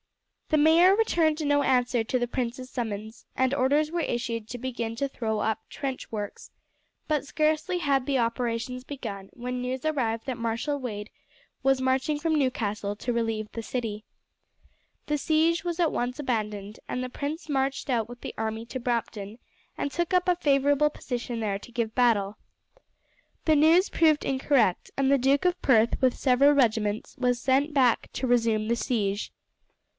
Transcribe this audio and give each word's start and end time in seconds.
The 0.49 0.57
mayor 0.57 0.95
returned 0.95 1.39
no 1.45 1.61
answer 1.61 2.03
to 2.03 2.19
the 2.19 2.27
prince's 2.27 2.69
summons 2.69 3.25
and 3.37 3.53
orders 3.53 3.91
were 3.91 4.01
issued 4.01 4.49
to 4.49 4.57
begin 4.57 4.97
to 4.97 5.07
throw 5.07 5.39
up 5.39 5.61
trench 5.69 6.11
works, 6.11 6.49
but 7.07 7.23
scarcely 7.23 7.77
had 7.77 8.05
the 8.05 8.17
operations 8.17 8.83
begun 8.83 9.29
when 9.31 9.61
news 9.61 9.85
arrived 9.85 10.25
that 10.25 10.39
Marshal 10.39 10.77
Wade 10.79 11.09
was 11.63 11.79
marching 11.79 12.19
from 12.19 12.33
Newcastle 12.35 12.95
to 12.97 13.13
relieve 13.13 13.49
the 13.51 13.61
city. 13.61 14.03
The 15.05 15.19
siege 15.19 15.63
was 15.63 15.79
at 15.79 15.91
once 15.91 16.19
abandoned, 16.19 16.79
and 16.89 17.01
the 17.01 17.07
prince 17.09 17.47
marched 17.47 17.87
out 17.89 18.09
with 18.09 18.19
the 18.21 18.33
army 18.37 18.65
to 18.65 18.79
Brampton 18.79 19.37
and 19.77 19.91
took 19.91 20.13
up 20.13 20.27
a 20.27 20.35
favourable 20.35 20.89
position 20.89 21.39
there 21.39 21.59
to 21.59 21.71
give 21.71 21.95
battle. 21.95 22.37
The 23.45 23.55
news 23.55 23.89
proved 23.89 24.25
incorrect, 24.25 24.91
and 24.97 25.11
the 25.11 25.19
Duke 25.19 25.45
of 25.45 25.61
Perth 25.61 26.01
with 26.01 26.17
several 26.17 26.51
regiments 26.53 27.15
were 27.19 27.35
sent 27.35 27.73
back 27.73 28.11
to 28.13 28.27
resume 28.27 28.67
the 28.67 28.75
siege. 28.75 29.31